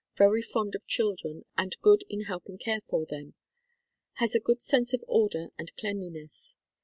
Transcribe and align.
Very 0.17 0.41
fond 0.41 0.73
of 0.73 0.87
children 0.87 1.45
and 1.55 1.77
good 1.83 2.03
in 2.09 2.21
helping 2.21 2.57
care 2.57 2.79
for 2.89 3.05
them. 3.05 3.35
Has 4.13 4.33
a 4.33 4.39
good 4.39 4.59
sense 4.63 4.93
of 4.93 5.03
order 5.07 5.49
and 5.59 5.71
cleanliness. 5.77 6.55